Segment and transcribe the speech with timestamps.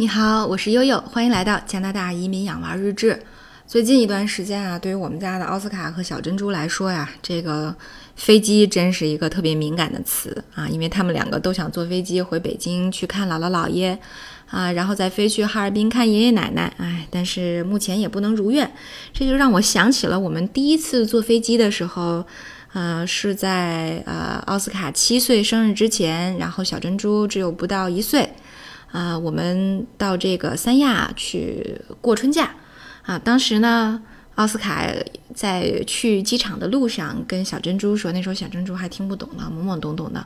[0.00, 3.22] 你好，我是悠悠，欢迎来到加拿大移民养娃日志。
[3.66, 7.76] 最近一段时间啊，对于我们家的奥斯卡和小珍珠来说呀，这个
[8.16, 13.98] 飞机真是一个特别敏感的词啊，因为他们两个都想坐飞机回北京去看姥姥姥爷
[14.48, 16.72] 啊，然后再飞去哈尔滨看爷爷奶奶。
[16.78, 18.72] 哎，但是目前也不能如愿，
[19.12, 22.24] 这就让我想起了我们第一次坐飞机的时候，
[22.72, 28.30] 呃，是在呃奥斯卡七岁生日之前，然后小珍珠只有不到一岁，
[28.92, 32.50] 啊，我们到这个三亚去过春假。
[33.02, 34.02] 啊，当时呢，
[34.34, 34.86] 奥斯卡
[35.34, 40.24] 在去机场的路上跟小珍珠说，那时候小珍珠还听不懂呢，懵懵懂懂的，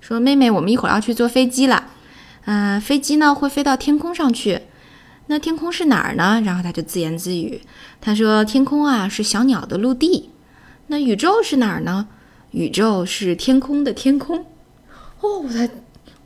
[0.00, 1.88] 说：“妹妹，我们一会儿要去坐飞机了，
[2.44, 4.62] 嗯，飞机呢会飞到天空上去，
[5.26, 7.60] 那天空是哪儿呢？”然后他就自言自语，
[8.00, 10.30] 他说：“天空啊是小鸟的陆地，
[10.86, 12.06] 那宇宙是哪儿呢？
[12.52, 14.46] 宇宙是天空的天空。”
[15.20, 15.68] 哦，我在。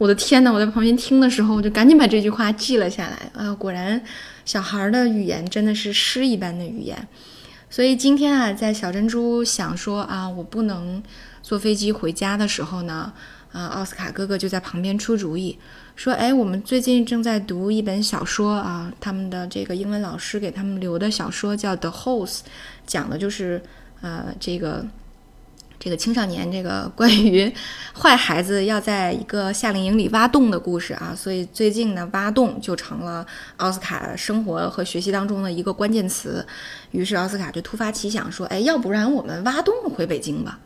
[0.01, 0.51] 我的天呐！
[0.51, 3.55] 我在旁边听的时候，我就赶紧把这句话记了下来啊！
[3.55, 4.01] 果然，
[4.47, 7.07] 小孩的语言真的是诗一般的语言。
[7.69, 11.03] 所以今天啊，在小珍珠想说啊，我不能
[11.43, 13.13] 坐飞机回家的时候呢，
[13.53, 15.59] 啊，奥斯卡哥哥就在旁边出主意，
[15.95, 22.39] 说：“哎，我们最近正在读一本小说啊，他们的这个英文老师给他们留的小说叫《The Host》，
[22.87, 23.63] 讲的就是
[24.01, 24.87] 呃这个。”
[25.81, 27.51] 这个青少年，这个关于
[27.99, 36.47] 坏孩子要在一个夏令营里挖洞的故事啊，所以最近呢，挖洞就成了奥斯卡生活和学习当中的一个关键词。
[36.91, 40.59] 于是奥斯卡就突发奇想说：“哎，要不然我们挖洞回北京吧？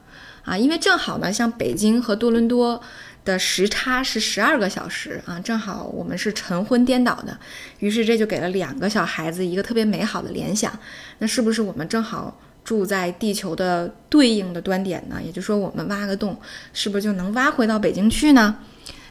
[0.45, 2.81] 啊，因为正好呢，像北京和多伦多
[3.25, 7.39] 的时差是十二个小时啊，正好我们是晨昏颠倒的。
[7.79, 10.77] 于是这就给了两个小孩子一个特别美好的联想。
[11.20, 16.37] 那是不是我们正好？”住在地球的对应的端点呢，也就是说，我们挖个洞，
[16.73, 18.57] 是不是就能挖回到北京去呢？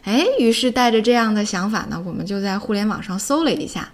[0.04, 3.88] 哎，于是带着这样的想法呢，我们就在互联网上搜了一下。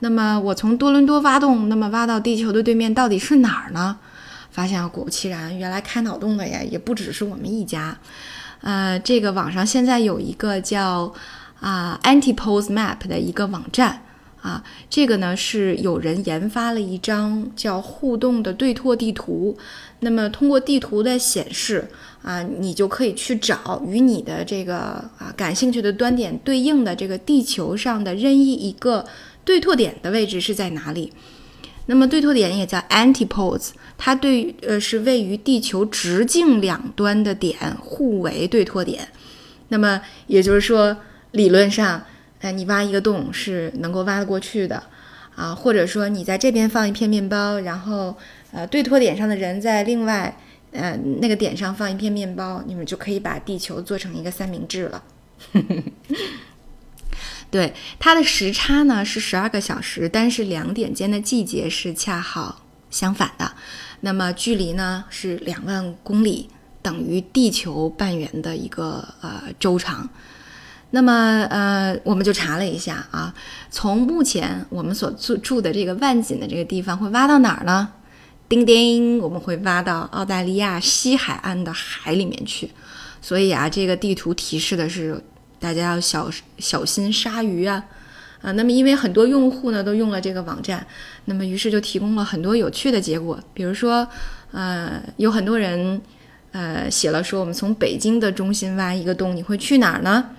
[0.00, 3.98] 那么，我从多伦多挖洞，那么挖到地球的对面到底是哪儿呢？
[4.50, 7.96] 发现果不其然，原来开脑洞的呀，也不只是我们一家。
[8.62, 11.12] 呃，这个网上现在有一个叫
[11.60, 14.00] 啊 Antipose Map 的一个网站。
[14.44, 19.56] 啊，这个呢是有人研发了一张叫互动的对拓地图，
[20.00, 21.88] 那么通过地图的显示
[22.22, 24.76] 啊，你就可以去找与你的这个
[25.16, 29.06] 啊感兴趣的端点对应的这个地球上的任意一个
[29.46, 31.10] 对拓点的位置是在哪里。
[31.86, 39.08] 那么对拓点也叫 antipodes，它对呃是位于地球直径两端的点互为对拓点。
[39.68, 40.98] 那么也就是说，
[41.30, 42.04] 理论上。
[42.40, 44.82] 哎，你挖一个洞是能够挖得过去的，
[45.34, 48.14] 啊，或者说你在这边放一片面包，然后
[48.52, 50.36] 呃对托点上的人在另外
[50.72, 55.02] 呃那个点上放一片面包，你们就可以把地球做成一个三明治了。
[57.50, 63.52] 对，它的时差呢是十二个小时，但是两点间的季节是恰好相反的。
[64.00, 66.50] 那么距离呢是两万公里，
[66.82, 70.10] 等于地球半圆的一个呃周长。
[70.94, 73.34] 那么，呃，我们就查了一下啊，
[73.68, 77.88] 从目前我们所住住的这个万锦的这个地方，会挖到哪儿呢？
[78.48, 82.70] 叮叮，我们会挖到澳大利亚西海岸的海里面去。
[83.20, 85.20] 所以啊，这个地图提示的是
[85.58, 87.82] 大家要小小心鲨鱼啊
[88.40, 88.52] 啊。
[88.52, 90.86] 那么，因为很多用户呢都用了这个网站，
[91.24, 93.36] 那么于是就提供了很多有趣的结果。
[93.52, 94.06] 比如说，
[94.52, 96.00] 呃，有很多人
[96.52, 100.30] 呃写了说，我们从北京的中心挖一个洞，你会去哪儿呢？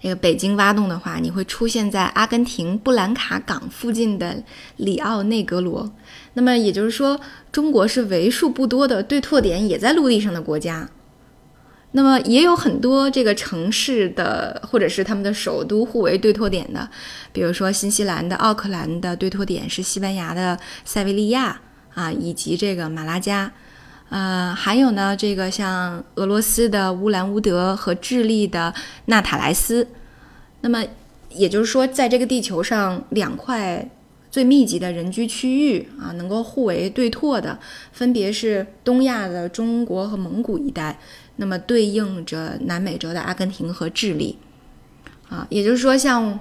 [0.00, 4.42] 这个北京挖洞的话，你会出现在阿根廷布兰卡港附近的
[4.76, 5.92] 里奥内格罗。
[6.34, 7.20] 那么也就是说，
[7.50, 10.88] 中国是为数不多的对拓点也在陆地上的国家。
[11.92, 16.88] 那么也有很多这个城市的或者是他们的首都互为对拓点的，
[17.32, 21.60] 比如说新西兰的奥克兰的对拓点是西班牙的塞维利亚
[21.94, 23.50] 啊，以及这个马拉加。
[24.10, 28.72] 呃，还有呢，这个像俄罗斯的乌兰乌德和智利的
[29.06, 29.88] 纳塔莱斯，
[30.62, 30.82] 那么
[31.30, 33.86] 也就是说，在这个地球上两块
[34.30, 37.58] 最密集的人居区域啊，能够互为对拓的，
[37.92, 40.98] 分别是东亚的中国和蒙古一带，
[41.36, 44.38] 那么对应着南美洲的阿根廷和智利，
[45.28, 46.40] 啊，也就是说，像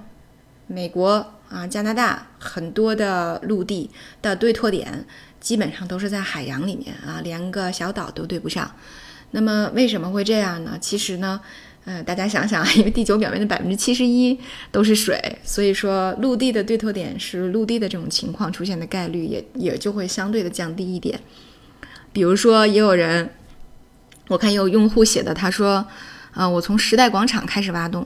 [0.68, 3.89] 美国啊、加拿大很多的陆地
[4.21, 5.05] 的对拓点。
[5.39, 8.69] 基本上都是在海洋里面啊，连个小岛都对不上。
[9.31, 10.77] 那么为什么会这样呢？
[10.81, 11.39] 其实呢，
[11.85, 14.38] 嗯，大家想想，因为地球表面的百分之七十一
[14.71, 21.17] 都是水，所以说陆地的对拓点是陆地的这种情况出现的概率也也就会相对的降低一点。
[22.11, 23.29] 比如说，也有人，
[24.27, 25.85] 我看有用户写的，他说，
[26.33, 28.05] 啊，我从时代广场开始挖洞，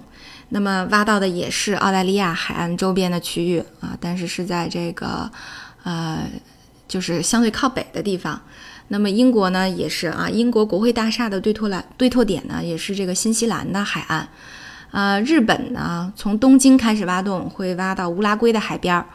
[0.53, 5.31] 那么挖到的也是澳大利亚海岸周边的区域啊，但是是在这个
[5.83, 6.27] 呃，
[6.89, 8.39] 就是相对靠北的地方。
[8.89, 14.27] 那么英国呢也是啊，英国国会大厦的对拓来对拓点呢也是这个新西兰的海岸。
[14.92, 19.06] 呃，日本呢从东京开始挖洞，会挖到乌拉圭的海边儿。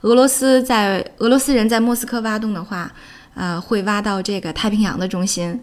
[0.00, 2.90] 俄罗斯在俄罗斯人在莫斯科挖洞的话，
[3.34, 5.60] 呃，会挖到这个太平洋的中心。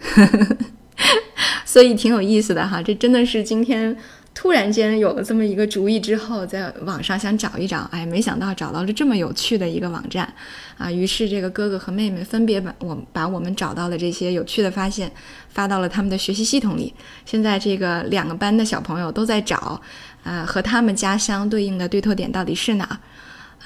[1.66, 3.94] 所以挺有意思的哈，这真的是今天。
[4.40, 10.32] 突然间有了这么一个主意之后，在网上想找一找，哎，没想到找到了这么有趣的一个网站，
[10.78, 15.12] 啊，于是这个哥哥和妹妹分别把我把我们找到的这些有趣的发现
[15.50, 16.94] 发到了他们的学习系统里。
[17.26, 19.78] 现在这个两个班的小朋友都在找，
[20.24, 22.96] 啊，和他们家乡对应的对拓点到底是哪儿，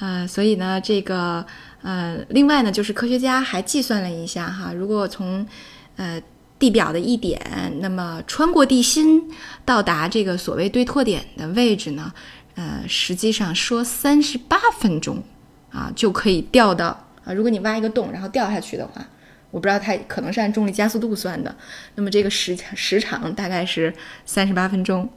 [0.01, 1.45] 呃，所以呢，这个
[1.83, 5.47] 呃，另外呢，就是科学家还计算了一下哈，如果从
[5.95, 6.21] 呃。
[6.57, 7.39] 地表的一点，
[7.81, 9.29] 那么穿过地心
[9.65, 12.13] 到达这个所谓对拓点的位置呢？
[12.55, 15.21] 呃，实际上说三十八分钟
[15.69, 17.33] 啊就可以掉到啊。
[17.33, 19.05] 如果你挖一个洞然后掉下去的话，
[19.51, 21.53] 我不知道它可能是按重力加速度算的。
[21.95, 23.93] 那么这个时时长大概是
[24.25, 25.09] 三十八分钟。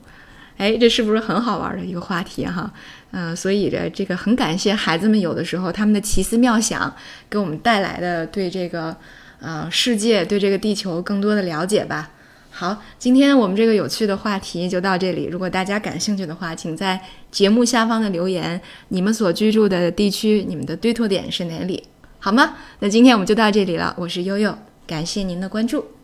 [0.56, 2.73] 哎，这是不是很好玩的一个话题哈？
[3.12, 6.93] 嗯，所以这这个很感谢孩子们有的时候他们的奇思妙想
[7.31, 8.96] 给我们带来的对这个。
[9.40, 12.11] 啊，世界对这个地球更多的了解吧。
[12.50, 15.26] 好，今天我们这个有趣的话题就到这里。
[15.26, 17.00] 如果大家感兴趣的话，请在
[17.31, 21.85] 节目下方的留言，你们所居住的地区，你们的对拓点是哪里？
[22.19, 22.56] 好吗？
[22.81, 23.94] 那今天我们就到这里了。
[23.96, 25.98] 我是悠悠，感谢您的关注。